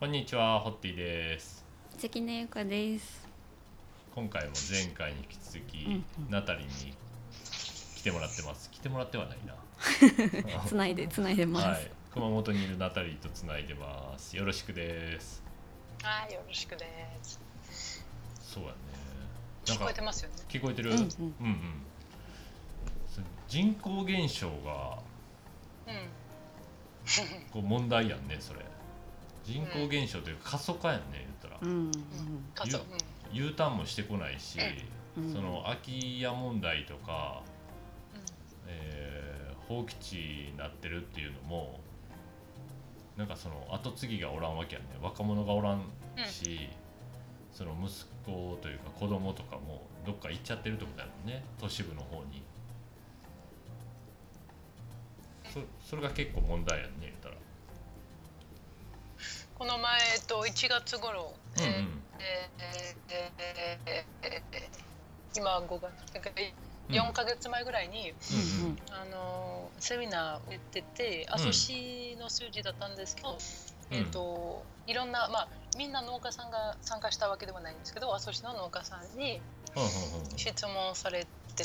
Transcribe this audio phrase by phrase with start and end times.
[0.00, 1.64] こんにちは、ホッティです。
[1.98, 3.26] 関根ゆかです。
[4.14, 6.70] 今回も前回に引き続き、うんうんナタリに
[7.96, 8.70] 来てもらってます。
[8.70, 9.56] 来てもらってはないな。
[10.68, 11.66] つないでつないでます。
[11.66, 14.36] はい、熊本にいるナタリとつないでます。
[14.36, 15.42] よろしくです。
[16.04, 16.86] はい、よろしくで
[17.20, 18.06] す。
[18.40, 18.76] そうやね。
[19.64, 20.36] 聞こかえてますよね。
[20.48, 20.92] 聞こえてる？
[20.92, 21.06] うんうんうん
[21.40, 21.82] うん
[23.48, 25.00] 人口減少が
[25.88, 26.08] うん。
[27.50, 28.60] こう問題やんね、それ。
[29.48, 31.58] 人口減少というか過疎化やんね、言ったら。
[31.62, 31.92] うんう。
[33.32, 34.58] U ターンもしてこないし、
[35.16, 35.32] うん。
[35.32, 37.42] その空き家問題とか、
[38.14, 38.20] うん。
[38.68, 39.28] えー
[39.68, 40.14] 放棄地
[40.50, 41.78] になってるっていうのも
[43.18, 45.82] なんかその後継ぎがおらんわけやね若者がおらん
[46.26, 46.70] し、
[47.52, 51.44] その息子というか子供とかもどっか行っちゃってるってことやもんね。
[51.60, 52.42] 都市部の方に。
[55.52, 57.34] そそれが結構問題やんね言ったら
[59.58, 62.02] この前、えっと、1月頃、うんうん。
[62.20, 62.58] えー
[65.34, 66.34] 今5月、だから
[66.88, 73.30] 4ヶ月前ぐらいに、うんうんあのーセミナーをやってて、阿蘇市の数字だったんですけど、
[73.90, 79.40] うんえっと、いろんな、まあ、みんな農家さんが参加したわけではないんですけど、阿蘇市の農家さんに、
[80.36, 81.64] 質問されて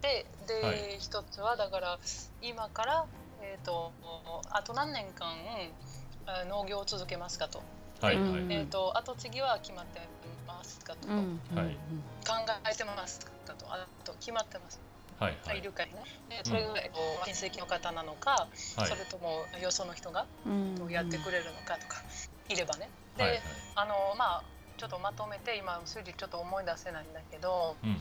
[0.00, 1.98] てで、はい一つはだから
[2.42, 3.06] 今から、
[3.40, 3.92] えー、と
[4.50, 5.32] あと何年間あ
[6.48, 7.62] 農業を続けますかと,、
[8.00, 8.52] はいはい、うん。
[8.52, 10.00] えー、とあと次は決まって
[10.46, 11.40] ますかと、うん。
[11.54, 11.60] 考
[12.70, 13.66] えてますかと。
[13.72, 14.80] あと決まってます。
[15.18, 15.58] はいはい。
[15.58, 18.88] いるかいねでそれが、えっと親戚の方なのか、はい。
[18.88, 20.90] それともよその人がうん。
[20.90, 22.02] やってくれるのかとか、
[22.48, 22.90] いればね。
[23.16, 23.42] で、はいはい。
[23.76, 24.44] あのまあ
[24.76, 27.96] ちょっとまとめて今数字ちょっと思い出せないんだけど、うんうん。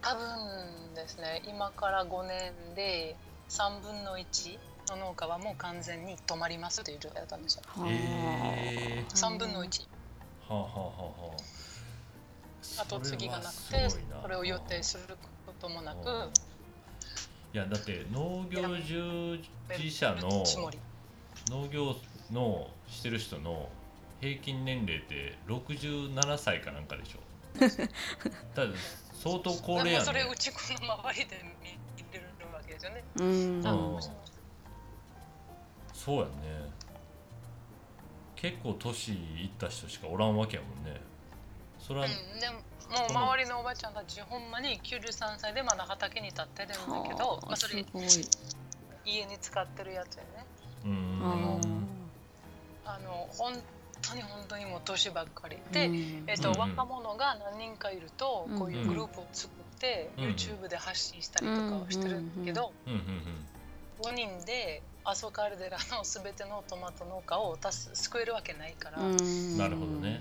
[0.00, 3.16] 多分ですね今から5年で
[3.48, 7.62] 3分の1の農家はもう完全に止まりますという状態だったんですよ。
[7.66, 9.14] はあえー。
[9.14, 9.82] 3分の1
[10.48, 11.36] はあはあはあは
[12.78, 12.82] あ。
[12.82, 14.16] 後継ぎがなくてごいな。
[14.22, 15.16] これを予定する
[15.46, 16.08] こともなく。
[16.08, 16.32] うん
[17.56, 19.38] いやだって農業従
[19.78, 20.44] 事者の
[21.48, 21.96] 農業
[22.30, 23.70] のしてる人の
[24.20, 27.20] 平均年齢って67歳かなんかでしょ。
[27.56, 27.78] だか
[28.54, 28.68] ら
[29.14, 31.44] 相当高齢でやんねもそれうちこの周りで
[31.96, 33.60] 見てるわけですよね、うん。
[33.60, 33.66] うん。
[33.66, 33.72] あ
[36.06, 36.70] そうやんね。
[38.36, 41.00] 結構年いった人しかおらんわけやもんね。
[41.80, 46.76] それは、うん、でももう周りのおばちゃんたちほんまに93歳でまだ畑に立ってるんだ
[47.08, 48.04] けど、はあまあ、それすごい。
[49.04, 50.46] 家に使ってるやつやね。
[50.84, 51.58] うーん。
[52.84, 53.54] ああの本
[54.00, 56.24] 当に本当にもう年ばっかりーで、うん。
[56.28, 56.54] えっとうん。
[56.54, 58.58] うん若者が何人かいると、うん。
[58.60, 60.24] こういうグループを作って、うん。
[60.26, 63.00] YouTube で発信したりとかをしてるんだけど、うんうん
[63.98, 70.20] 5人で阿蘇カルデラの全てのトマト農家を助救えるわけないから、なるほどね。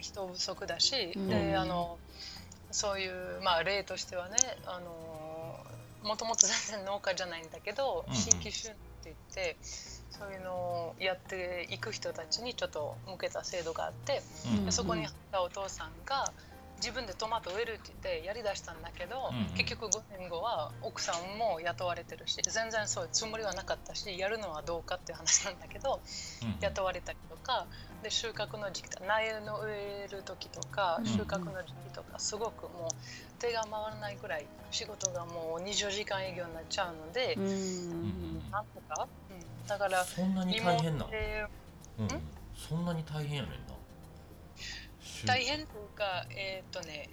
[0.00, 1.28] 人不足だし、うん。
[1.28, 1.98] であの
[2.70, 5.56] そういう、まあ、例としてはねあの
[6.02, 14.22] もともと全然農家じゃないんだけど、新規収って言ってそういうのをやっていく人たちにちょっと向けた制度があって。
[14.54, 16.30] うんでそこに入ったお父さんが
[16.78, 19.44] 自分でトマト植えるって言ってやりだしたんだけど、うんうん。
[19.54, 26.00] 結局5年後は奥さんも雇われてるし全然そういうつもりはなかったしやるのはどうかっていう話なんだけど
[26.42, 27.66] うん雇われたりとか
[28.02, 37.44] で収穫の時期苗の植える時とかうん収穫の時期とかすごくもう手が回らないぐらい仕事がもう24時間営業になっちゃうので、うん。
[37.44, 41.06] うんなんとか、うん、だからそんなに大変な
[41.98, 42.08] うん。
[42.56, 43.77] そんなに大変やねんな
[45.26, 47.08] 大変というかえっ、とね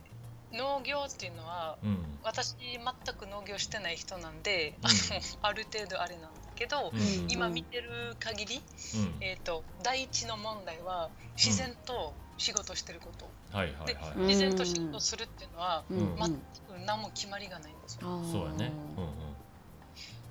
[0.54, 1.98] 農業っていうのはうん。
[2.24, 2.80] 私全
[3.16, 4.90] く農業してない人なんで、うん。
[4.90, 7.28] あのある程度あれなんだけど、うん。
[7.30, 8.62] 今見てる限り、うん。
[9.22, 14.14] えー、と第一の問題は自然と仕事してること、はいはいはい。
[14.18, 14.28] うん。
[14.28, 18.01] 自然と仕事するっていうのは、全く何も決まりがないんですよ。
[18.31, 18.72] そうやね。
[18.98, 19.25] うんだ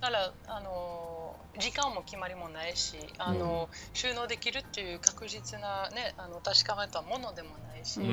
[0.05, 8.13] から、あのー時間も決まりもないし、あのー収納できるっていう確実な、ね、あの確かめたものでもないし、うんう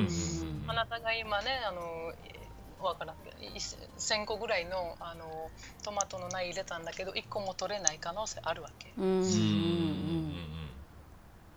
[0.62, 0.70] うん。
[0.70, 3.16] あなたが今ね、あのーわからん。
[3.22, 8.92] けどい1000個ぐらいの、あのートマトの苗入れたんだけど1個も取れない可能性あるわけ。
[8.96, 9.32] うんうんうんうん。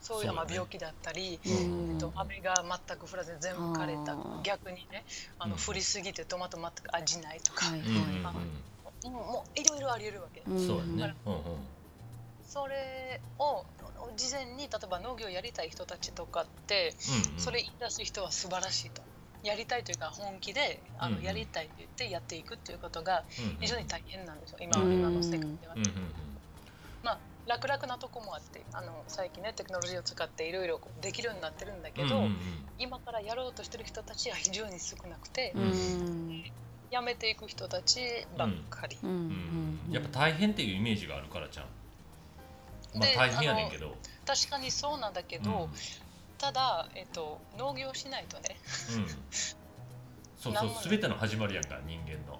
[0.01, 5.03] そういうまあ病気だったり、うんえっと、雨が全く降らずに全部枯れた逆にね
[5.39, 7.65] あのうん降りすぎてトマト全く味ないとか、
[9.09, 11.15] もうもういろいろありえるわけ、いそうやね。
[11.25, 11.41] うんうん。
[12.47, 13.65] それを
[14.15, 16.93] 事前に例えば農業やりたい人たちとかって、
[17.27, 17.39] うんうん。
[17.39, 19.01] それ言い出す人は素晴らしいと。
[19.43, 21.25] やりたいというか本気であの、うんうん。
[21.25, 23.23] やりたいって言ってやっていくっていうことが
[23.59, 25.73] 非常に大変なんですよ今,、うん今の世界では。
[25.75, 25.93] うんうん。
[27.03, 32.35] まあ楽々なとこもあってあの最近ねテクノロジーを使っていろいろできるようになってるんだけど、うんうんうん。
[32.79, 36.43] 今からやろうとしてる人たちは非常に少なくて、うん
[36.91, 37.99] やめていく人たち
[38.37, 39.09] ばっかり、うん。
[39.87, 39.93] うん。
[39.93, 41.65] やっぱ大変っていうイメージがあるからじゃん。
[42.97, 43.95] まあで大変やねんけど。
[44.25, 45.69] 確かにそうなんだけど、
[46.37, 48.57] ただ、えっと、農業しないとね。
[48.95, 49.03] うん。
[49.03, 49.07] うん
[50.37, 52.39] そうそう全ての始まりやんか人間の。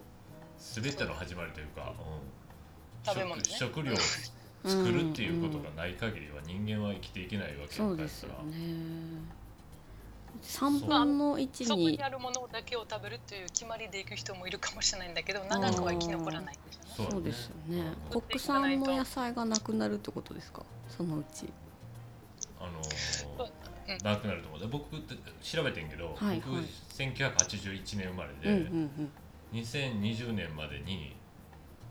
[0.60, 3.10] 全ての始まりというか、う。
[3.10, 3.44] ん、食べ物ね。
[3.46, 3.98] 食食料を
[4.66, 9.35] 作るっていうことがない限りは人間は生きていけないわけやそうからですよね
[10.46, 17.12] 三分の一そこににあるものだけを食べるという決まりでいく人もいるかもしれないんだけど長くは生き残らないんですよね。
[17.12, 17.94] そうですよね。
[18.14, 20.64] うん国産の野菜がなくなるってことですか？
[20.90, 21.52] そのうち。
[22.60, 23.92] あのうん。
[23.92, 24.60] ー、なくなると思う。
[24.60, 29.12] で僕って調べてんけど、はい僕はい1981年生まれうんで、うん。
[29.54, 31.16] 2020年までに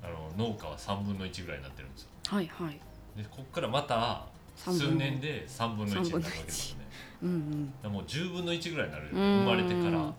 [0.02, 2.08] あの農家は3分の1ぐらいになってるんですよ。
[2.32, 2.80] うんはいはい。
[3.16, 6.84] でここからまた数年で3分の1になるわけですよね
[7.22, 7.92] うんうん。
[7.92, 9.08] もう10分の1ぐらいになる。
[9.10, 10.12] 生まれてから。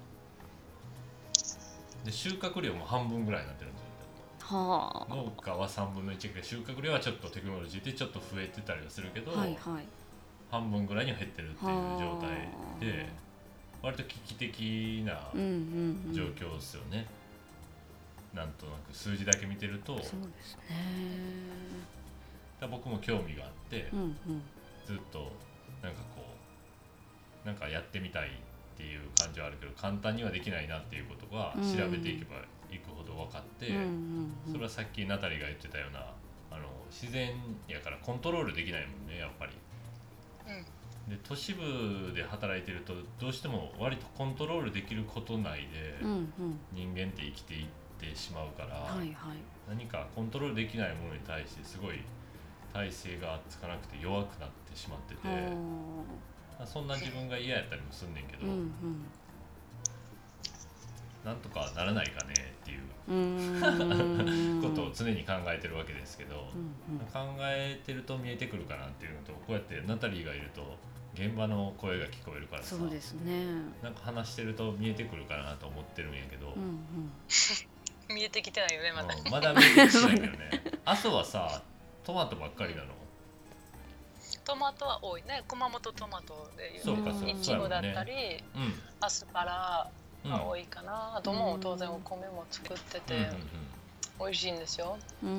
[2.04, 4.58] で収穫量も半分ぐらいになってるんですよ。
[4.58, 5.14] はあ。
[5.14, 9.86] 農家は3分の1ぐらい収穫量はちょっとテクノロジーでちょっと増えてたりはするけど、はいはい
[10.52, 12.30] 半分ぐらいには減ってるっていう状態
[12.80, 13.10] で
[13.82, 16.14] 割と危機的なうんうんうん。
[16.14, 17.08] 状況ですよね、
[18.34, 19.94] なんとなく数字だけ見てると。
[19.96, 20.08] そうで
[20.44, 20.62] すね。
[20.72, 21.95] ら
[22.62, 24.16] 僕も興味があって、うんうん。
[24.86, 25.32] ずっと
[25.82, 26.24] なんかこ
[27.44, 28.32] うなんかやってみたいっ
[28.78, 31.64] ていう感じはあるけど簡単にはできないなっていうことがうん。
[31.64, 32.38] 調べていけば
[32.72, 36.00] いくほど分かって、うんうんうんそれはさっきナタリーが言ってたような
[36.52, 37.34] あの自然
[37.68, 39.54] やからコントロールできないもんねやっぱり。
[40.48, 40.66] うん。
[41.10, 46.00] で都市部で働いてるとどうしても割とコントロールできること内で
[46.74, 47.68] 人間って生きていっ
[48.00, 49.38] てしまうから、はいはい。
[49.70, 52.02] 何かコントロールできないものに対してすごい
[52.76, 55.20] 体勢がつかなくて弱くなってしまってて、
[56.60, 58.72] はそんな自分が嫌やったりもすんねんけど、あうん
[61.24, 67.06] なんとかならないかねっていうことを常に考えてるわけですけど、うんうん。
[67.08, 70.62] 考えてると見えてくるかなっていうのとこうやってナタリーがいると
[71.16, 73.46] 現場の声が聞こえるからさそうですね。
[73.82, 78.16] なんか話してると見えてくるかなと思ってるんやけど、うんうん。
[78.16, 80.62] 見えてきてないよねまだ、うんまだ見えてきてないよね。
[80.86, 81.64] 阿蘇 はさ
[82.06, 82.88] トマトばっかりなの？
[84.44, 85.44] トマトは多いね。
[85.48, 88.14] 熊本トマトでいうそうかそういちごだったり、
[88.56, 89.90] うんアスパラ
[90.24, 90.32] うん。
[90.32, 93.28] が多いかな、あともう当然お米も作ってて、うんうん
[94.18, 94.98] 美味しいんですよ。
[95.24, 95.34] うミ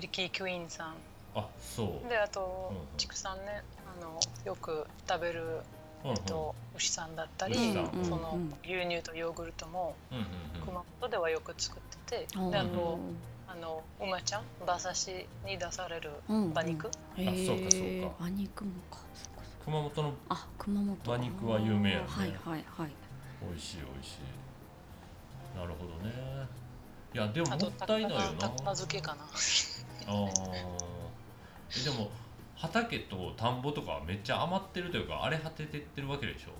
[0.00, 0.94] ルキークイーンさん。
[1.36, 2.08] あそう。
[2.08, 2.82] であとうんうん。
[2.96, 3.62] 畜産ね。
[3.86, 5.60] あのよく食べる、
[6.04, 6.16] うんうん。
[6.16, 7.84] えっと、牛さんだったり、牛さん。
[7.96, 8.52] うんそのうん。
[8.64, 10.24] 牛乳とヨーグルトもうんうん
[10.66, 12.50] 熊本ではよく作ってて、うん。
[12.50, 12.98] であと
[13.52, 18.16] あの馬ちゃん馬刺しに出されるうん馬肉、へえそうかそうか。
[18.20, 18.98] 馬肉もか。
[19.64, 20.96] 熊本のあ熊本。
[21.04, 22.04] 馬肉は有名やね。
[22.08, 22.90] はいはいはい。
[23.46, 24.20] 美味しい美味しい。
[25.58, 26.12] なるほどね。
[27.14, 28.48] いやでももったいないよな。
[28.48, 32.10] 高菜漬けかなあーえでも
[32.56, 36.52] 畑と田んぼとかはめっちゃ余ってるというか荒れ果ててってるわけでしょ、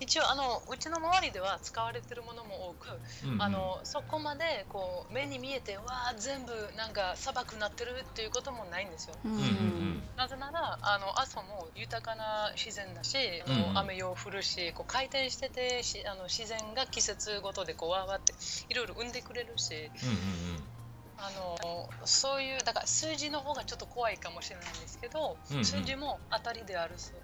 [0.00, 3.42] 一応あのうちの周りでは使われてるものも多く、うんうん。
[3.42, 9.16] あのそこまでこう目に見えてわあ全部なんか砂漠になってるっていうこともないんですよ。
[9.24, 9.32] うん。
[9.32, 13.16] うんうんなぜならあの阿蘇も豊かな自然だし、
[13.46, 13.74] あうんうん。
[13.74, 18.34] の雨よ降るしこう回転しててしあの自然が季節ごとでこうわーわーって
[18.68, 20.68] いろいろ生んでくれるしうんうん。
[21.16, 21.56] あの
[22.04, 25.64] そういうだから数字の方がちょっと怖いかもしれないんですけど、うんうん。
[25.64, 27.20] 数字も当たりであるそう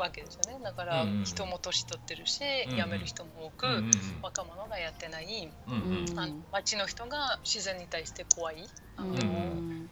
[0.00, 0.64] わけですよね。
[0.64, 2.76] だから人も年取ってるし、うんうん。
[2.76, 3.90] 辞める人も多く、うんうん
[4.22, 8.68] 若者がやってないうんあの町の人が自然に対して怖い。
[8.96, 9.14] あの、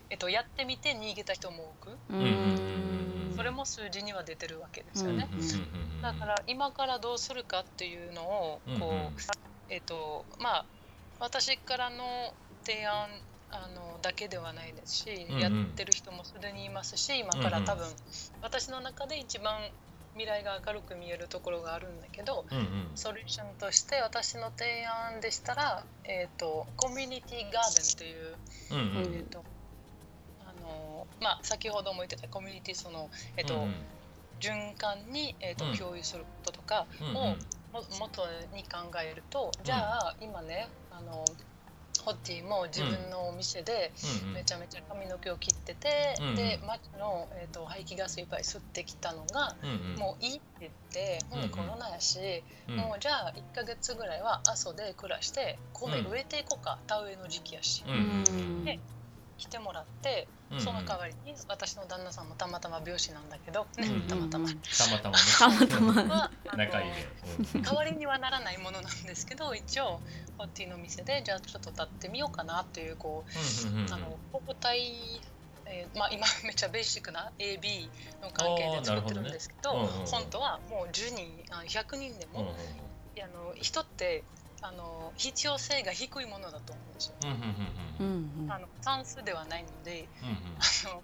[0.09, 1.99] えっと、やってみて逃げた人も多く
[3.37, 5.29] それも数字には出てるわけですよね。
[6.03, 9.21] だから今からどうするかっていうのをこう、
[9.69, 10.67] えっとまあ
[11.19, 13.09] 私からの提案
[13.51, 15.41] あのだけではないですし、うんうん。
[15.41, 17.87] やってる人もすでにいますし今から多分、
[18.43, 19.61] 私の中で一番
[20.21, 22.65] 未来が明るく見えるところがあるんだけどうんうん。
[22.95, 28.37] ソリューションとして私の提案でしたら、えっとコミュニティガーデンという、
[28.71, 29.15] うんうん。
[29.15, 29.43] えっと
[30.45, 33.75] あのまあ、先ほども言ってたコミュニティその、えっとうん
[34.41, 35.77] 循環に、えっとうん。
[35.77, 37.17] 共有することとかうんうん。
[37.17, 37.21] を
[37.73, 41.25] も元に考えるとじゃあ今ねあの
[42.01, 43.93] ホッティも自分のお店で
[44.23, 44.35] うんうん。
[44.35, 46.37] めちゃめちゃ髪の毛を切ってて、うんうん。
[46.37, 49.99] で街の、えー、と排気ガスいっぱい吸ってきたのが、うんうん。
[49.99, 51.53] もういいって言ってほんでうん。
[51.53, 52.19] うんコロナやし、
[52.69, 52.77] うん。
[52.77, 58.65] もうじゃあ1ヶ月ぐらいは阿蘇で暮らして米植えていこうか、田植えの時期やし、うんうん。
[58.65, 58.79] で
[59.39, 64.49] 来てもらって、うんうんその代わりに私の旦那さんもたまたま病死なんだけど、ねうん たまたま。
[64.49, 65.23] たまたまね。
[65.39, 66.31] たまたま。
[66.57, 67.07] 仲いいね、
[67.55, 67.63] うん。
[67.63, 70.01] 代わりにはならないものなんですけど一応
[70.39, 74.81] ホッティの店でじゃあちょっと立ってみようかなっていうこううんうんうんあの交代、
[75.67, 77.89] えーまあ、今めっちゃベーシックな AB
[78.21, 80.07] の関係で作ってるんですけどねうんうん。
[80.07, 82.55] 本当はもう10人あ100人でも、うんうん。
[82.55, 82.57] い
[83.17, 84.25] やあの人って
[84.63, 87.17] あの必要性が低いものだと思うんですよ。
[87.25, 88.45] うんうんうんうん。
[88.45, 90.35] うんあの算数ではないのでうんうん。
[90.35, 91.03] あの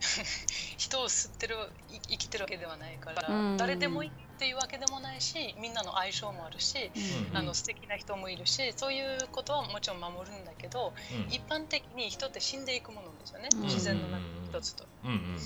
[0.76, 1.54] 人を吸ってる
[1.88, 3.56] い生きてるわけではないから、うん。
[3.56, 6.90] 誰でもいいっていうわけでもないしみんなの相性もあるし、
[7.30, 7.36] うん。
[7.36, 11.32] あの素敵な人もいるしそういうことはもちろん守るんだけど、うん。
[11.32, 13.62] 一般的に人って死んでいくものですよね、うん。
[13.62, 14.86] 自然の中の一つと。
[15.04, 15.36] うんうん。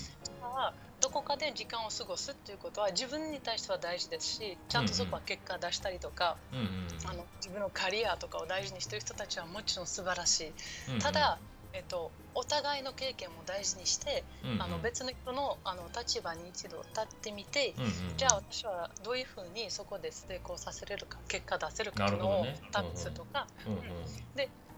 [0.40, 10.52] だからどこかで時間を過ごすっていうことは自分に対しては大事ですしちゃんとそこは結果出したりとか、うんうんあの自分のキャリアとかを大事にしてる人たちはもちろん素晴らしい。
[10.88, 11.00] うんうん。
[11.00, 11.40] ただ、
[11.72, 14.62] えっと、お互いの経験も大事にして、うんうん。
[14.62, 23.80] あの別の人のあの立場に一度立ってみて、うんうんじゃあ私はどういうふうにそこで成功させれるか結果出せるかっていうのを試すとか、うんうん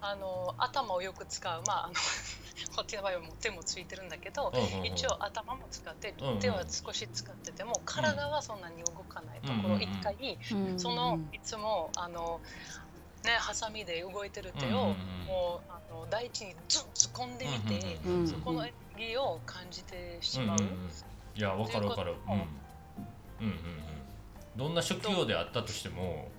[0.05, 1.63] あの頭をよく使う。
[1.67, 1.95] まああの
[2.77, 4.87] こっちの場合はもう手もついてるんだけど、うんうんうん。
[4.87, 6.39] 一応頭も使ってうんうん。
[6.41, 10.79] 手は少し使ってても体はそんなに動かないところ一回うん。
[10.79, 12.43] そのいつもあの
[13.25, 15.25] ねハサミで動いてる手をうんうんうん。
[15.25, 20.59] もうあの大地に突っ込んでみてうんうんうんそこのエネルギーを感じてしまう。
[20.59, 20.93] うんうんうん。
[21.35, 22.13] いやわかるわかる。
[22.13, 22.33] うん。
[22.33, 22.45] うん
[23.41, 23.85] うんうん。
[24.55, 26.31] どんな職業であったとしても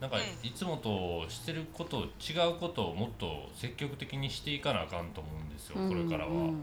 [0.00, 0.22] なんかうん。
[0.46, 6.44] いつもとしてること違うことをもっと積極的にしていかなあかんと思うんですよこれからは、うんうん。
[6.44, 6.58] うんうん。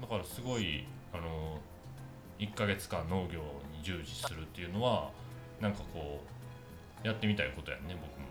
[0.00, 1.58] だからすごいあの
[2.38, 3.40] 1ヶ月間農業
[3.76, 5.10] に従事するっていうのは
[5.60, 6.22] なんかこ
[7.04, 8.28] うやってみたいことやね僕も。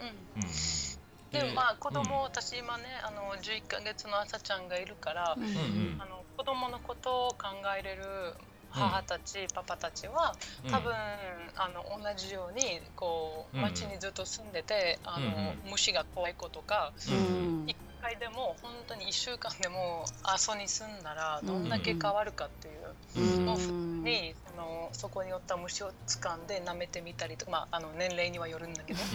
[0.00, 0.42] うん。
[0.42, 5.44] うんうん、でもまあ子供、私今ねあの11ヶ月の赤ちゃんがいるから、うん。
[5.44, 6.00] うんうん。
[6.00, 8.02] あの子供のことを考えれる
[8.70, 10.34] 母たち、パパたちは
[10.64, 10.70] うん。
[10.70, 10.94] 多分、
[11.56, 13.62] あの同じようにこううん。
[13.62, 17.64] 街にずっと住んでて、あのうん虫が怖い子とかうん。
[17.66, 22.96] 一回でも本当に1週間でも阿蘇に住んだらどんだけ変わるかっていう、
[23.38, 23.46] うん。
[23.46, 29.00] もう普通にそのそこにおった虫を掴んで舐めてみたりとか、まあ、あの年齢にはよるんだけど。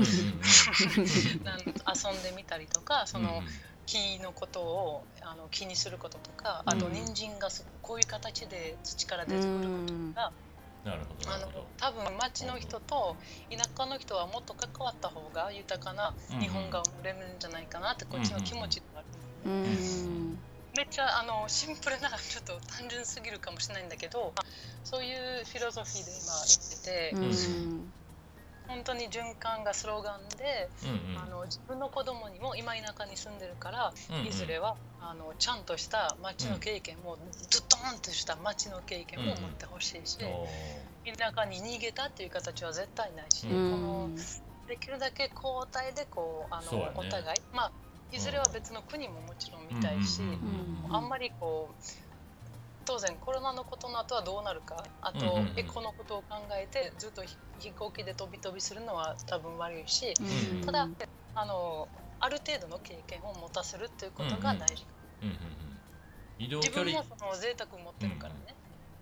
[1.44, 3.42] なん遊んでみたりとかその
[3.86, 10.32] 木のことをあの気にすることとかあとうん人参がすこういう形で土から出てくることとか。
[10.86, 11.66] なるほどあのなるほど。
[11.78, 13.16] 多分町の人と
[13.50, 19.06] 田舎の人はもっと関わった方が豊かな日本が生まれるんじゃないかなってこっちの気持ちがある、
[19.46, 20.38] うん。
[20.78, 24.34] めっちゃあのシンプルなちょっと単純すぎるかもしれないんだけど
[24.84, 27.92] そういうフィロソフィーで今言ってて、うん
[28.68, 31.22] 本当に循環がスローガンで、うんうん。
[31.22, 34.26] あの自分の子供にも今田舎に住んでるから、うんうん。
[34.26, 40.48] いずれはあのちゃんとした町の経験も、ドーンとした町の経験も持ってほしいし、お
[41.16, 43.72] 田舎に逃げたっていう形は絶対ないし、うん。
[43.72, 44.10] この
[44.68, 46.92] できるだけ交代でこうあのね。
[46.96, 47.38] お互い。
[47.54, 47.72] まあ
[48.12, 50.40] いずれは別の国ももちろん見たいし、うんうんうん。
[50.90, 51.84] うんあんまりこう
[52.86, 55.60] 当然コロナのことの後はどうなるかあと、うんうんうん。
[55.60, 60.66] エコのことを考えてずっとひ飛行機で飛び飛びするのは多分悪いし、うん。
[60.66, 60.88] ただ
[61.36, 61.88] あの
[62.20, 64.86] ある程度の経験を持たせるっていうことが大事、
[65.22, 65.40] うんうんうん。
[66.40, 68.56] 移動自分距離もその贅沢持ってるからね、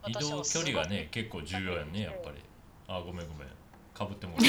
[0.07, 2.43] 移動私はすごい距離がね結構重要やねやっぱり。
[2.87, 3.47] あごめんごめん。
[3.93, 4.45] かぶってもらう。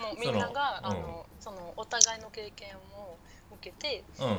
[0.00, 3.18] もうみんながそのあのそのお互いの経験を
[3.50, 4.34] 受けてうんうん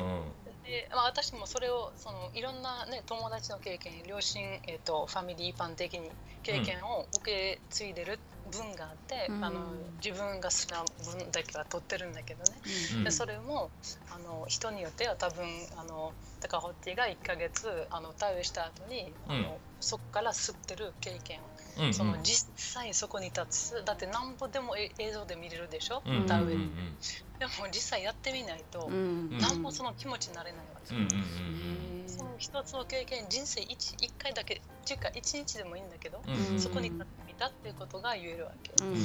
[0.66, 6.10] で、まあ、私もそれをそのいろんな、ね、友達の経験両親、えー、とファミリー一般的に
[6.42, 8.18] 経験を受け継いでる
[8.50, 9.44] 分があって、うん。
[9.44, 9.60] あの
[10.04, 10.84] 自分が好きな
[11.18, 12.58] 分だけは取ってるんだけどね、
[12.96, 13.04] うん。
[13.04, 13.70] でそれも
[14.14, 15.44] あの人によっては多分
[15.76, 19.46] あのだからホッティが1ヶ月あの田植えした後にあの、うん
[19.80, 21.40] そこから吸ってる経験
[21.78, 21.94] うんうん。
[21.94, 23.84] その実際そこに立つ。
[23.84, 27.46] だってなんぼでもえ映像で見れるでしょ、うんうん田植え、で。
[27.46, 29.38] も実際やってみないと、うん。
[29.38, 39.04] なんもその気持ちになれないわけ、うんうんうんその一つの経験人生一一回だけっていうか一日でもいいんだけど、うんうんそこに立ってみたっていうことが言えるわけ、うんうん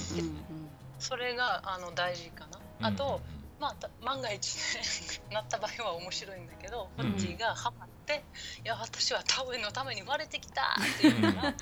[0.99, 2.45] それがあの大事か
[2.79, 3.21] な、あと、
[3.59, 4.81] まあた万が一ね
[5.33, 8.25] なった場合は面白いんだけど、うんホッティがハマって
[8.63, 11.53] 「いや私は田植えのために生まれてきた!」っていうのが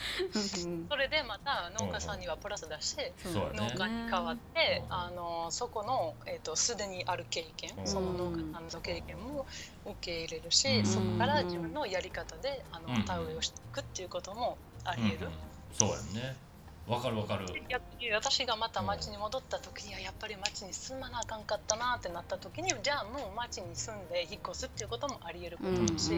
[0.89, 3.51] それでまた農家さんにはプラスだし、そうやね。
[3.53, 7.87] 農家に代わって、うんあのそこの、えー、とすでにある経験、うん。
[7.87, 9.45] その農家さんの経験も
[9.85, 10.85] 受け入れるし、うん。
[10.85, 13.05] そこから自分のやり方であの、うん。
[13.05, 15.39] 田植えをしていくっていうこともあり得る、うんうん。
[15.73, 16.48] そうやんね
[16.89, 17.45] わかるわかる。
[17.69, 17.79] や
[18.15, 26.15] 私がまた町に戻った時にはやっぱり町に住まなあかんかったなってなった時にじゃあもう町に住んで引っ越すっていうこともあり得ることだし、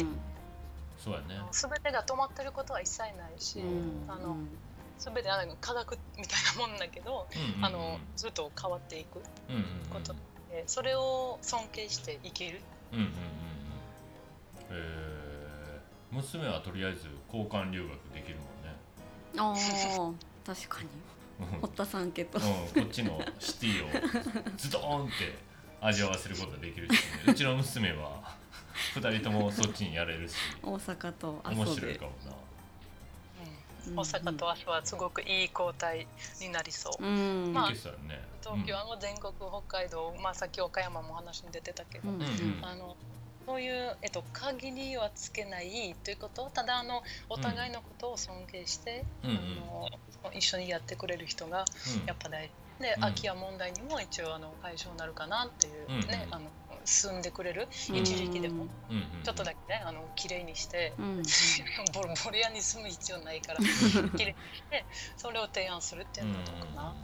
[0.97, 1.41] そうやね。
[1.51, 3.61] 全てが止まってることは一切ないし、
[4.07, 4.37] あの
[4.97, 7.27] 全てあの科学みたいなもんだけど、
[7.61, 9.19] あのずっと変わっていく
[9.89, 10.13] こと
[10.49, 12.61] で、それを尊敬していける。
[12.93, 13.11] うんうんうん
[14.73, 18.77] えー、娘はとりあえず交換留学できるもんね。
[19.37, 20.87] ああ確かに。
[21.59, 23.89] 堀田さんけど、うん、こっちのシティを
[24.57, 25.11] ズドーンって
[25.81, 28.35] 味わわせることができるし、ね、うちの娘は
[28.95, 30.35] 2人ともそっちにやれるし。
[30.61, 32.35] 大阪と面白いかもな。
[33.95, 36.05] 大阪と阿蘇はすごくいい交代
[36.39, 37.03] になりそう。
[37.03, 37.51] うん。
[37.53, 37.89] まあ、東
[38.65, 42.23] 京はも全国北海道、まあ、さっき岡山も話に出てたけど、うんうん、
[42.61, 42.95] あの
[43.51, 46.49] そういう、えっと、限りはつけないということ？
[46.53, 49.33] ただあのお互いのことを尊敬して、うん、あ
[50.23, 51.65] の一緒にやってくれる人が
[52.05, 52.51] やっぱ大事。
[52.81, 56.45] で、空き家問題にも一応あの解消になるかなっていうね、あの
[56.85, 58.67] 住んでくれる一時期でも、
[59.25, 60.93] ちょっとだけねあの綺麗にして、
[61.93, 63.59] ボロボロ屋に住む必要ないから
[64.17, 64.85] 綺麗にして
[65.17, 66.95] それを提案するっていうのはどうかな。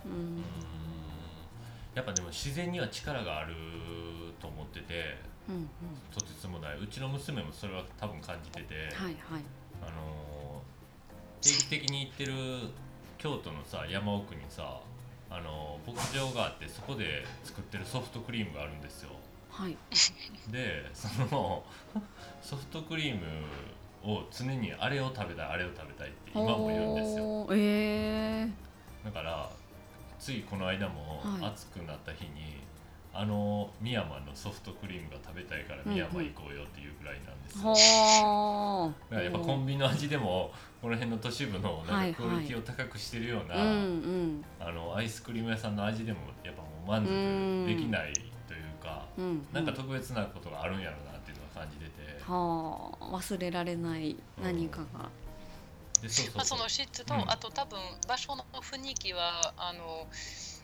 [1.94, 3.56] やっぱでも自然には力がある
[4.40, 5.18] と思ってて、
[6.14, 6.78] とてつもない。
[6.78, 9.44] うちの娘もそれは多分感じてて、はいはい、
[9.82, 10.62] あの
[11.42, 12.34] 定期的に行ってる
[13.18, 14.80] 京都のさ山奥にさ
[15.30, 19.10] あの牧場があってそこで作ってるソフトクリームがあるんですよ。
[19.50, 19.78] はい、
[20.52, 21.64] でその
[22.42, 23.26] ソフトクリーム
[24.04, 27.48] を常にあれを食べたいあれを食べたいって今も言うんですよ。
[27.52, 28.52] えー、
[29.06, 29.50] だから
[30.20, 32.57] ついこの間も暑くなった日に、はい、
[33.20, 37.74] あの深山のソフトクリームが食べたいから深山行こうよっていうぐらいなんですよ。
[38.26, 43.78] うんうん、だからやっぱコンビニの味でもこの辺の都市部のなんかクオリティを高くしてるような、はいはい、
[44.60, 48.14] あのアイスクリーム屋さんの味でもやっぱもう満足できない
[49.18, 55.10] うん、なんか特別なことがあるんやろうなっていうのは感じてて、はあ、忘れられない何かが。
[56.02, 56.46] でそうそうそう。
[56.46, 60.08] その湿度、うん、あと多分場所の雰囲気はあの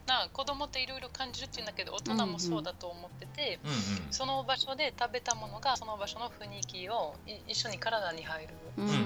[0.08, 3.78] な子供っていろいろ感じるっていうんだけど大人もそうだと思ってて、うんうん、
[4.12, 7.16] その場所で食べたものがその場所の雰囲気を
[7.48, 8.54] 一緒に体に入る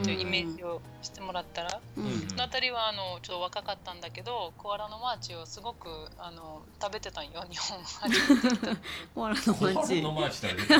[0.03, 7.79] というイメージをしてもらったら、うんうん、ナタリはあのちょっと若かったんだけどコアラのマーチをすごくあの食べてたんよ日本
[9.13, 10.01] コアラのマーチ。
[10.01, 10.73] のマーチ食べて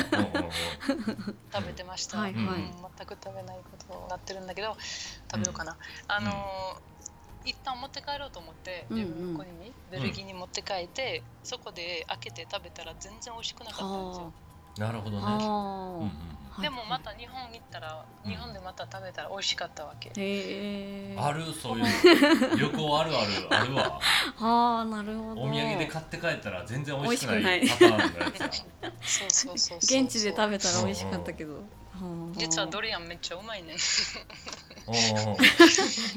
[1.52, 4.76] 食べてました、はいはい、うん、全く食べないことになってるんだけど
[5.30, 5.76] 食べようかな、
[6.08, 6.80] あの
[7.44, 14.32] 一旦持って帰ろうと思って自分ここにベルギーに持って帰って、うん、そこで開けて食べたら全然美味しくなかったんですよ。
[14.78, 16.28] なるほどね。
[16.62, 20.10] でもまた日本行ったら、日本でまた食べたら美味しかったわけ。
[20.16, 21.44] へある？
[21.52, 21.84] そういう
[22.58, 24.00] 旅行あるあるあるわ。
[24.36, 25.42] はあなるほど。
[25.42, 28.62] お土産で買って帰ったら全然美味しくないパターンのやつ
[29.00, 31.62] そうそうそう現地で食べたら美味しかったけど。
[32.36, 33.76] 実はドリアンめっちゃうまいね。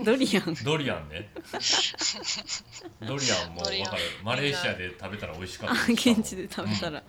[0.03, 0.55] ドリアン。
[0.63, 1.29] ドリアンね。
[3.01, 4.01] ドリアンも分かる。
[4.23, 5.91] マレーシアで食べたら美味しかった。
[5.91, 7.03] 現地で食べたら、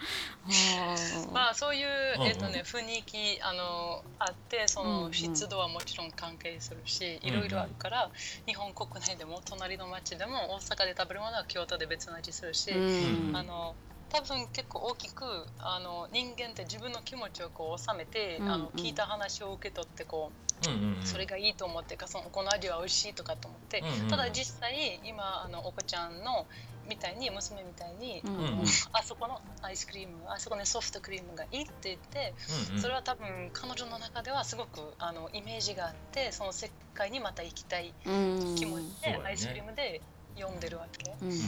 [1.26, 8.10] うん、まあそういう、えーとね、雰囲気あのあってその湿度はもちろん関係するし、いろいろあるから、
[8.46, 13.76] 日本国内でも隣の町でも大阪で食べるものは京都で別の味するし、あの
[14.12, 15.24] 多分結構大きく
[15.58, 20.30] あの人間って自分の気持ちをこう収めて、うんうん、あの聞いた話を受け取ってこ
[20.66, 26.46] う、うんうん、それがいいと思ってかそのこの味は美味しいとかと思って、うんうん、ただ実際今あのお子ちゃんの
[26.88, 32.34] みたいに娘みたいに、うんうん、あそこのアイスクリームあそこのソフトクリームがいいって言って、
[32.70, 40.02] うんうん、それは多分彼女の中ではすごくあのイメージがあってその世界にまた行きたい気持ちで、アイスクリームで
[40.36, 41.40] 読んでるわけ、うんうんうん、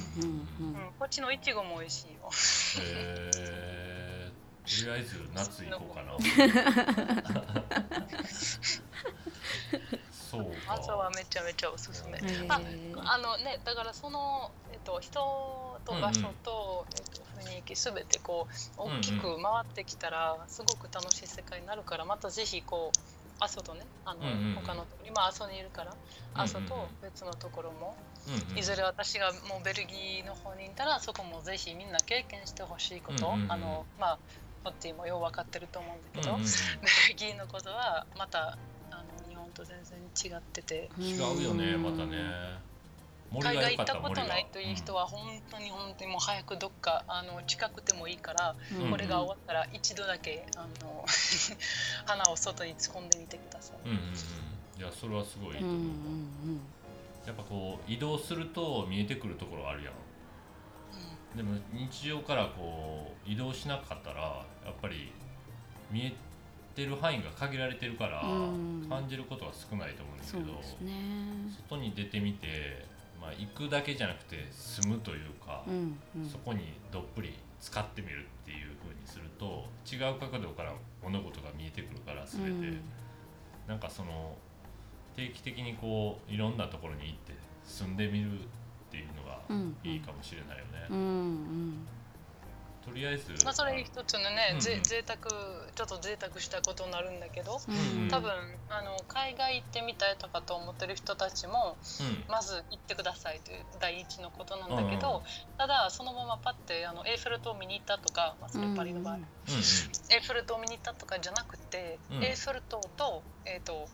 [0.98, 2.30] こっちのいちごも美味しいよ。
[2.82, 6.12] へえー、とりあえず夏行こうかな。
[10.12, 10.74] そうか。
[10.74, 12.18] 朝はめちゃめちゃおすすめ。
[12.48, 12.60] あ
[13.04, 15.20] あのねだからその、えっと、人
[15.84, 22.98] と場所と、うんうん、えっと、雰囲気すべてこう大きく回ってきたら、すごく楽しい世界になるからまたぜひこう
[23.44, 25.94] 阿蘇とねあの、うんうん、他のところ今阿蘇にいるから
[26.34, 34.18] 阿蘇と別のところも、うんうん、いずれ私がもうベルギーの方にいたらそこもぜひみんな経験してほしいこと、うんうん、あのまあ
[34.64, 36.50] ホッティもよう分かってると思うんだけど、うんうん、ベ
[37.10, 38.56] ルギーのことはまた
[38.90, 40.90] あの日本と全然違ってて。
[40.98, 42.73] 違うよねまたね
[43.40, 51.04] 海外行ったことないという人は本当に本当にもう早くどっかあの近くてもいいから、うん、これが終わったら一度だけあの
[52.06, 53.88] 鼻を外に突っ込んでみてください。
[53.88, 55.76] うんうんうん、いやそれはすごいいいと思う。
[55.76, 55.90] うんうんう
[56.52, 56.60] ん。
[57.26, 59.94] やっぱこう移動すると見えてくるところあるやん。
[61.36, 65.10] でも日常からこう移動しなかったらやっぱり
[65.90, 66.12] 見え
[66.76, 68.86] てる範囲が限られてるからうん。
[68.88, 71.52] 感じることが少ないと思うんですけど、ね。
[71.68, 72.86] 外に出てみて、
[73.24, 76.28] まあ、行くだけじゃなくて住むというか、うんうん。
[76.28, 82.80] そこにどっぷり使ってみるっていう風にすると違う角度から物事が見えてくるから全て、うん。
[83.66, 84.36] なんかその
[85.16, 87.32] 定期的にこういろんなところに行って
[87.64, 88.42] 住んでみるっ
[88.90, 89.76] ていうのがうん。
[89.82, 90.86] いいかもしれないよね。
[90.90, 91.86] うんうん
[92.84, 94.60] とりあえず、まあそれ一つのね、うんうん。
[94.60, 95.18] ぜ贅沢
[95.74, 98.30] ちょっと贅沢したことになるんだけど、うん多分
[98.68, 102.24] あの海外行ってみたいとかと思ってる人たちもうん。
[102.28, 105.22] まず行ってくださいという第一のことなんだけど、うんうん。
[105.56, 109.26] ただそのままパッてあのエッフェル塔を見に行ったとか、まあ、それパリの場合、うんうん。
[109.26, 109.28] エ
[110.18, 112.24] ッフェル塔を見に行ったとかじゃなくて、うん。
[112.24, 113.88] エッフェル塔と,、えー、と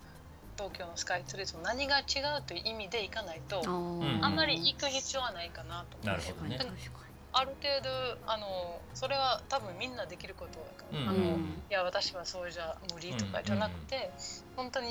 [0.56, 6.06] 東京のスカイツリーと何が違うという意味で行かないと、ああんまり行く必要はないかなと。
[6.06, 6.58] なるほどね。
[6.58, 6.82] 確かに。
[6.82, 6.99] 確か
[7.32, 7.90] ある程度
[8.26, 8.46] あの
[8.94, 11.08] それは多分みんなできることだから、うん。
[11.08, 11.62] あのうん。
[11.70, 14.10] いや私はそうじゃ無理とかじゃなくて、
[14.56, 14.88] 本当に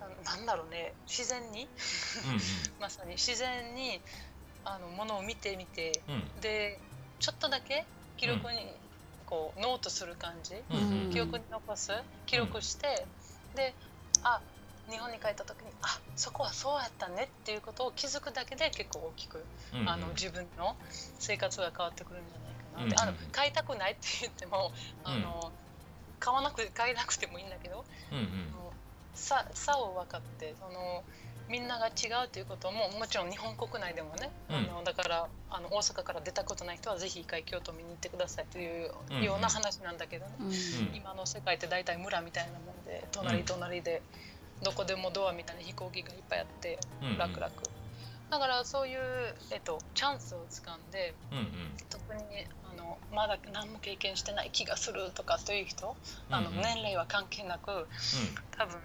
[0.00, 0.94] あのなんだろうね。
[1.06, 1.62] 自然に。
[1.62, 1.68] うん
[2.80, 3.12] まさに。
[3.12, 4.00] 自然に
[4.64, 6.02] あのものを見てみて。
[6.08, 6.14] うん。
[6.14, 6.80] うんで
[7.20, 7.86] ちょっとだけ
[8.18, 8.58] 記録に
[9.24, 11.92] こうノートする感じ、うんうん記憶に残す。
[12.26, 13.06] 記録して、
[13.54, 13.74] で
[14.22, 14.40] あ
[14.90, 19.88] 日本に帰った時にあそこはそうやったねっていうことを気づくだけで結構大きく、うんうん。
[19.88, 20.76] あの自分の
[21.18, 22.38] 生活が変わってくるんじゃ
[22.78, 23.16] ないかなって、うんうん。
[23.16, 24.72] あの買いたくないって言っても
[25.04, 25.52] あの、
[26.20, 28.24] 買わなく買えなくてもいいんだけど、うんうん。
[28.24, 28.72] あの
[29.14, 31.04] 差差を分かってその
[31.48, 34.56] みんなが違うということももちろん日本国内でもね、うん。
[34.56, 40.96] あのだからあの大阪から出たことない人はぜひ一回京都見に行ってくださいといううんような話なんだけどね、にうん。
[40.96, 44.02] 今の世界って大体村みたいなもんで隣隣で
[44.62, 47.18] どこでもドアみたいな飛行機がいっぱいあってうんうん。
[47.18, 47.48] 楽々、
[48.30, 49.00] だからそういう、
[49.50, 51.44] えっと、チャンスをつかんでうんうん。
[51.90, 52.20] 特に
[52.64, 55.94] あのまだ何も経験してない気がするとかという人
[56.30, 56.56] あのうん。
[56.56, 57.88] うん年齢は関係なく
[58.56, 58.80] 多分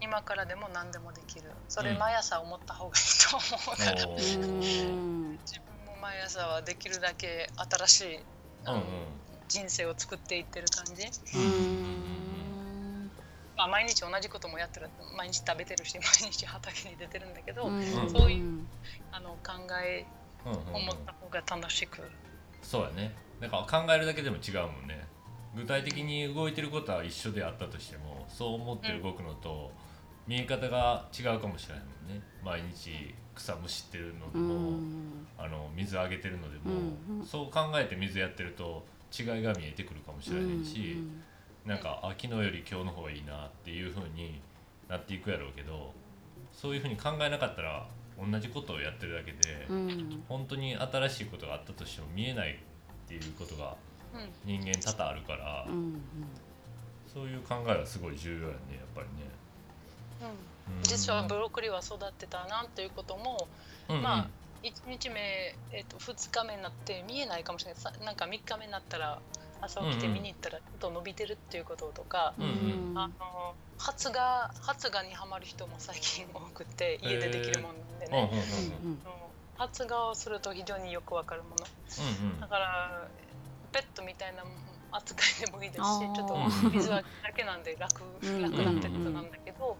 [0.00, 1.50] 今からでも何でもできる。
[1.68, 5.38] それうん毎朝思った方がいいと思うから、おうーん。
[5.44, 8.18] 自分も毎朝はできるだけ新しい
[8.64, 8.88] あの、うんうん。
[9.48, 12.23] 人生を作っていってる感じ、うん
[13.56, 18.66] まあ、毎日同じこともやってる毎日食べてるし 毎日畑に出てるんだけど、うんそういう
[19.12, 20.04] あの考え
[20.44, 22.02] うんうんうん思った方が楽しく、
[22.62, 23.14] そうやね。
[23.40, 25.06] だから考えるだけでも違うもんね。
[25.56, 29.72] 具体的に動いてることは一緒であったとしてもそう思って動くのと
[30.26, 32.22] 見え方が違うかもしれないもんね。
[32.42, 38.84] 毎日草むしってるのでうも、んあの水あげてるのでも、うんうんそう考えて水やってると
[39.16, 40.98] 違いが見えてくるかもしれないし、
[41.66, 44.40] なんかあ昨日より今日の方がいいなっていう風に
[44.88, 45.92] なっていくやろうけど
[46.52, 47.86] そういう風に考えなかったら
[48.18, 49.76] 同じことをやってるだけで、うん。
[49.76, 53.76] うん本当に新しいことがあったとしても見えないっていうことが
[54.14, 54.60] うん。
[54.60, 56.00] 人間多々あるから、うん
[57.12, 59.30] そういう考えはすごい重要やねやっぱりね。
[60.22, 60.78] うん。
[60.78, 63.48] うん実はブロッコリーは育ってたなっていうことも、
[63.88, 64.02] うんうん。
[64.02, 64.28] まあ
[64.62, 67.80] 1日目、えー、と2日目になって見えないかもしれない。
[67.80, 69.20] さなんか3日目になったら
[69.64, 72.48] 朝起きて見に行ったらちょっと伸びてるっていうこととか、うんう
[72.94, 72.98] ん。
[72.98, 73.14] あの
[73.78, 74.20] 発芽
[74.60, 81.56] 発芽にはまる人も最近多くて家でできるもんなんでね、うんあの発芽をすると非常によくわかるもの。
[82.22, 82.40] うんうん。
[82.40, 83.08] だから
[83.72, 84.44] ペットみたいな
[84.92, 85.82] 扱いでもいいですし
[86.14, 88.42] ちょっと水はだけなんで楽うん。
[88.42, 89.76] 楽なペットなんだけど、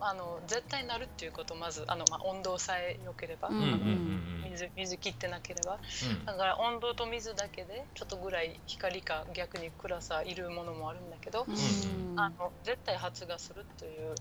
[0.00, 3.70] あの絶対なるっていうことまずあの、まあ、温度さえ良ければ、うんうんうんうん。
[3.70, 5.78] あのうん水水切ってなければ。
[6.10, 6.24] うん。
[6.24, 12.18] だから温度と水だけでちょっとぐらい光か逆に暗さいるものもあるんだけど、うん。
[12.18, 14.14] あの絶対発芽するという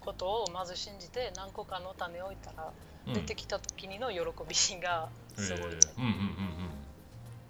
[0.00, 2.72] ことをまず信じて何個かの種を置いたら
[3.06, 3.14] うん。
[3.14, 5.98] 出てきた時にの喜びがすごい、へー。
[5.98, 6.10] うんうん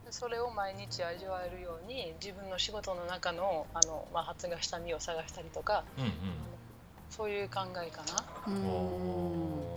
[0.06, 0.12] うん。
[0.12, 6.10] それを毎日味わえるように自分の仕事の中のあの、まあ、発芽した実を探したりとかうんうん
[7.10, 8.24] そういう考えかな。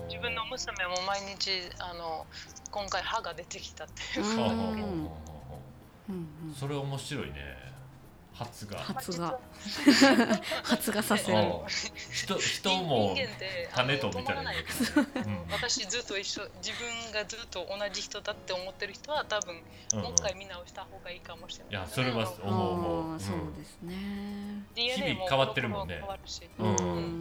[0.08, 2.26] 自分の娘も毎日あの
[2.72, 4.26] 今回歯が出てきたっていう。
[4.26, 4.36] うん。
[4.36, 5.60] ほうほうほうほうほ
[6.10, 6.54] ううん。
[6.54, 7.70] それ面白いね。
[8.40, 8.78] 発が。
[8.80, 9.38] 発芽
[10.64, 11.38] 発芽させる。
[11.38, 11.68] あ
[12.12, 13.16] 人人も
[13.76, 14.24] 種とみたいな。
[14.24, 14.56] あの止まらない。
[14.56, 15.52] うん。
[15.52, 16.48] 私ずっと一緒。
[16.64, 19.62] 自分がずっと同じ人だって思ってる人は多分
[19.94, 23.14] うんもう一回見直した方がいいかもしれない、いやそれは思う思う。
[23.14, 24.64] あーそうですね。
[24.76, 25.98] DNA も日々変わってるもんね。
[26.00, 26.76] 変わるし、うん。
[26.76, 27.19] うん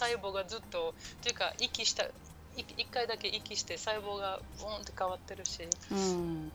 [0.00, 2.10] 細胞がずっとっていうか息したい
[2.56, 5.62] 一回だけ息して細胞がボーンって変わってるし。
[5.92, 6.52] うん。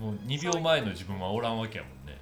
[0.00, 2.18] もう2秒前の自分はおらんわけやもんね。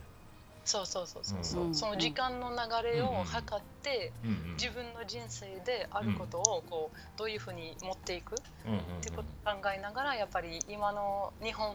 [0.65, 1.75] そうそうそうそうそう、うん。
[1.75, 2.57] その時間の流
[2.97, 8.37] れを測って、うんうん自分の人生であることをこうどういうふうに持っていく？
[8.37, 9.01] っうんうんうん。
[9.01, 11.75] てことを考えながらやっぱり今の日本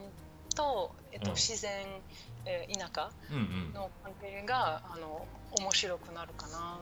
[0.55, 1.35] と、えっとうん。
[1.35, 1.85] 自然、
[2.45, 3.73] えー田舎うんうん。
[3.73, 5.27] の関係があの
[5.59, 6.77] 面白くなるかな。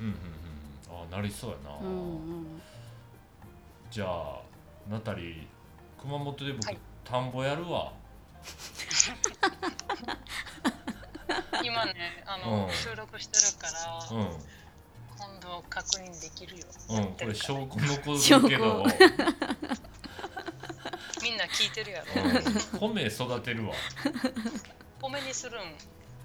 [0.00, 0.47] うんうんうん
[0.90, 1.90] あなりそうやな、うんう
[2.40, 2.60] ん
[3.90, 4.40] じゃあ
[4.90, 5.46] ナタリー
[6.02, 6.78] 熊本で僕、はい。
[7.04, 7.92] 田んぼやるわ。
[11.64, 12.72] 今ねあの、うん。
[12.72, 14.28] 収録してるから、うん。
[15.18, 16.66] 今度確認できるよ。
[16.90, 18.84] うんこれ証拠残るけど、
[21.22, 22.06] みんな聞いてるやろ。
[22.88, 23.74] うん、米育てるわ。
[25.00, 25.74] 米にするん。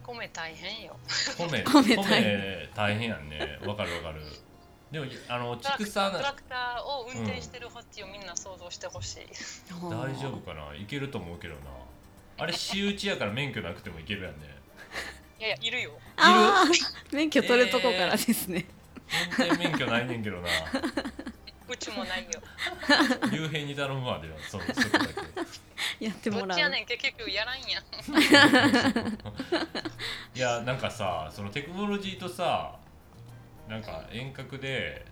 [0.04, 0.99] 米大変よ。
[1.38, 1.63] 米。
[1.63, 1.95] 米大米
[2.76, 3.58] 大変やんね。
[3.65, 4.21] わかるわかる
[4.93, 9.21] でもあの畜産トラクターを運転してるホッチをみんな想像してほしい。
[9.82, 10.75] 大大丈夫かな？
[10.75, 11.62] いけると思うけどな。
[12.38, 14.56] あれ私有地やから免許なくてもいけるやんね。
[15.39, 15.93] いやいや、いるよ。
[16.15, 17.15] あー。
[17.15, 18.67] 免許取るとこからですね、
[19.39, 20.47] 運転免許ないねんけどな。
[21.67, 22.39] うちもないよ。
[23.32, 24.38] 竜兵に頼むわでは。
[24.41, 25.08] そそこだ
[25.99, 26.06] け。
[26.06, 26.47] やってもらう。
[26.49, 27.84] どっちやねん、結局やらんやん。
[30.38, 32.75] いやなんかさそのテクノロジーとさ
[33.67, 35.06] なんか遠隔で、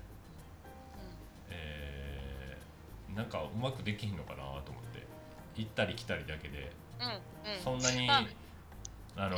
[1.49, 5.05] えーなんかうまくできひんのかなと思って。
[5.55, 6.71] 行ったり来たりだけで。
[6.99, 7.63] うん、うん。
[7.63, 8.25] そんなにあ
[9.17, 9.37] あの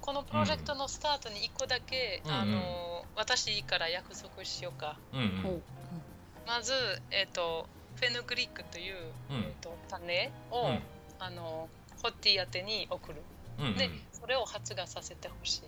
[0.00, 2.32] このプロジェクトのスタートに1個だけ、うん。
[2.32, 4.98] あの私から約束しようか。
[5.12, 5.42] うんうん。
[5.42, 5.62] ほう。
[6.46, 6.72] まず、
[7.10, 8.96] えっ、と、フェヌグリックという、
[9.30, 9.36] うん。
[9.36, 10.82] えー、と種を、うん。
[11.20, 11.68] あの
[12.02, 13.22] ホッティ宛てに送る。
[13.58, 13.76] うんうん。
[13.76, 15.62] で、それを発芽させてほしい。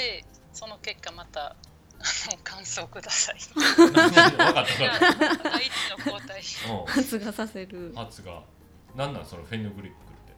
[0.00, 1.54] で、その結果また
[2.42, 3.36] 感想ください。
[3.76, 6.42] 分かった分かっいや第一の交代。
[6.42, 6.86] たうん。
[6.86, 7.92] 発芽させる。
[7.94, 8.42] 発が
[8.96, 10.32] なんなんそのフェヌグリックって。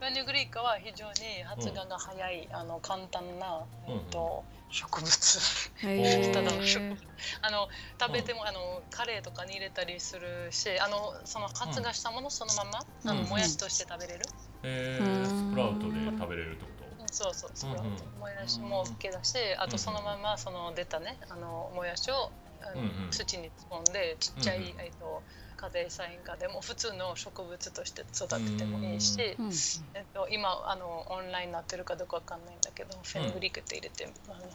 [0.00, 5.70] フェヌグリックは非常に発芽が早い、あの簡単な、えーと植物。
[5.82, 6.98] へただの植ー物。
[7.42, 7.68] あの
[8.00, 12.78] 食べても、あのカレーとかに入れたりするしあのその発芽したものそのまま、
[13.10, 13.28] あのうん。
[13.28, 14.24] もやしとして食べれる、
[14.62, 15.26] えうー、ん。
[15.26, 16.70] スプラウトで食べれるってこ
[17.12, 17.92] そうそうスプラウト、うん。
[17.92, 18.20] うん。
[18.20, 22.32] もやしも OK だしあとそのままその出たねあのもやしを
[22.64, 23.10] あの、うんうん。
[23.10, 23.52] 土に突っ
[23.84, 24.68] 込んでちっちゃい、うんうん。
[24.80, 25.22] えっと
[25.62, 29.50] 家庭菜園家でも普通の植物として育ててもいいし、うん
[29.94, 34.48] えっと、今あのオンラインになってるかどうかわかんないんだけど、フェングリックって入れてあのと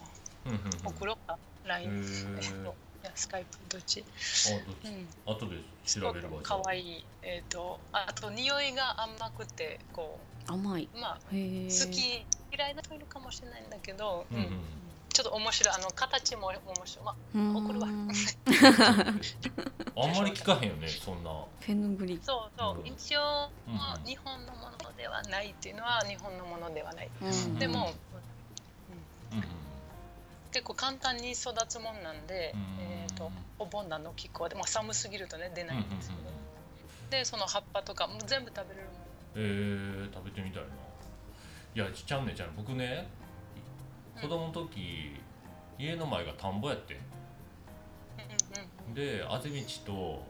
[0.44, 0.88] うんうんうん。
[0.88, 2.64] 送ろうか LINE、へえっー。
[2.64, 4.88] と いやスカイプどっち、あどっち？
[4.88, 6.60] うん、後で調べればじゃあ。
[6.60, 10.90] 可愛いえっ、とあと匂いが甘くてこ甘い。
[10.92, 14.48] うまあ好き嫌いな人いるかもしれないんだけど、うんうん。
[15.12, 17.56] ちょっと面白いあの形も面白い、まあ、うん。
[17.56, 17.88] 送るわ。
[17.90, 17.94] あん
[20.16, 21.30] まり聞かへんよねそんな。
[21.30, 22.86] フェヌグリッそうそう、うん。
[22.86, 27.58] 一応、うんまあ日本のものではないっていうのは日本のものではない、ク、うん。
[27.58, 27.92] でも、
[29.32, 29.38] うん。
[29.38, 29.44] うん
[30.50, 36.22] 結構簡単に育つもんなんで、うんえっ、とお盆なの気候で、まあ、寒すぎるとね出うんうんうんないんですけど、
[37.10, 38.98] でその葉っぱとかも全部食べれるもの
[39.36, 40.68] えー、食べてみたいな
[41.74, 42.50] いやちゃんねちゃん。
[42.56, 43.08] 僕ね
[44.16, 44.22] うん。
[44.22, 45.14] 子供の時
[45.78, 47.00] 家の前が田んぼやって
[48.94, 50.22] であぜ道と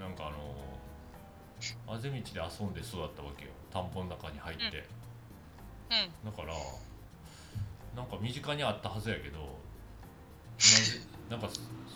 [0.00, 3.50] なんかあのあぜ道で遊んで育ったわけよ。
[3.70, 6.30] 田んぼの中に入って、うん。
[6.30, 6.54] だから
[7.94, 11.48] なんか身近にあったはずやけどなぜ なんか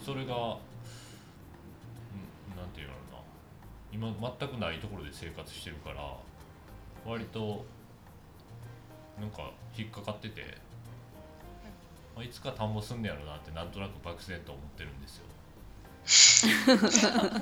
[0.04, 0.36] それが、うん、
[2.56, 3.18] なんていうのかな。
[3.92, 6.16] 今全くないところで生活してるから
[7.06, 7.64] 割と
[9.20, 10.42] なんか引っかかってて、
[12.14, 15.24] まあ、いつか田んぼ住んねやろなってなんとなく漠然と思ってるんですよ。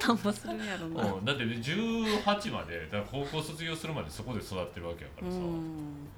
[0.00, 1.12] 田んぼするんやろな。
[1.12, 6.08] うん、だってね18までだから高校卒業するまでそこで育ってるわけやからさ、うん。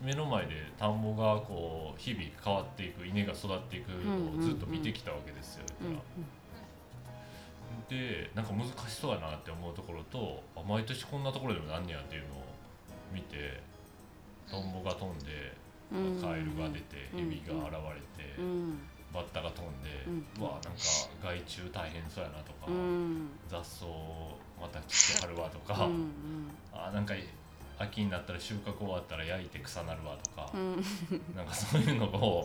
[0.00, 6.24] 目の前で田んぼがこう日々変わっていく稲が育っていくのをずっと見てきたわけですよ、うんだから
[7.88, 12.44] でなんか難しそうやなって思うところとあ毎年こんなところでもなんねやっていうのを
[13.12, 13.60] 見て
[14.50, 15.52] トンボが飛んで
[15.92, 16.22] うん。
[16.22, 17.20] カエルが出てうん。
[17.20, 18.78] エビが現れてうん。
[19.12, 19.90] バッタが飛んで
[20.40, 20.70] うわなんか
[21.22, 23.28] 害虫大変そうやなとかうん。
[23.48, 23.86] 雑草
[24.60, 26.10] また切ってはるわとかうん。
[26.72, 27.14] あなんか
[27.78, 30.84] 秋になったら収穫終わったら焼いて草なるわとかうん。
[31.36, 32.44] なんかそういうのを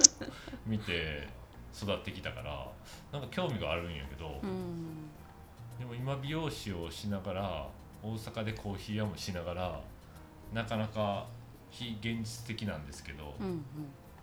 [0.65, 1.27] 見て
[1.73, 2.67] 育ってきたから
[3.11, 5.07] なんか興味があるんやけど、うん。
[5.79, 7.67] でも今美容師をしながら
[8.03, 9.79] 大阪でコーヒー屋もしながら
[10.53, 11.27] なかなか
[11.71, 13.65] 非現実的なんですけど、うん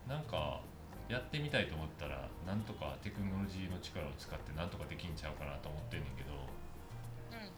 [0.09, 0.61] なんか
[1.09, 6.31] やってみたいと思ったらなんとかテクノロジーの力を使ってなんとかできんちゃうかなと思ってんねんけど
[7.33, 7.47] うん。
[7.47, 7.51] い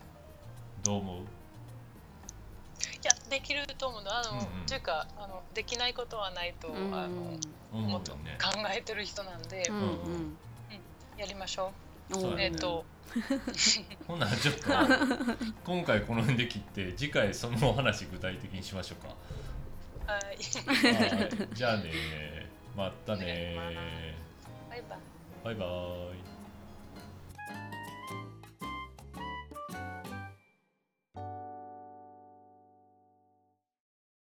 [0.84, 1.24] どう思う？
[3.02, 4.10] やでききると思うの。
[4.16, 4.66] あの、うんうん。
[4.66, 7.38] というかあのできないことはないと、うんあの
[7.72, 8.12] 思もっ考
[8.74, 10.36] えてる人なんで、うんうん。
[11.16, 11.72] やりましょ
[12.10, 12.40] う。
[12.40, 12.84] えっ、と、
[14.06, 14.62] ほんならちょっと
[15.64, 19.14] 今回この辺で切って次回そのお話具体的にしましょうか。
[20.12, 21.92] はい、 はいじゃあね
[22.76, 23.54] またね
[24.68, 24.98] バイバイ。
[25.44, 26.25] バイバイ